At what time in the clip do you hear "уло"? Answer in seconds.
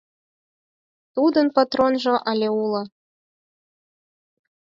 2.63-2.81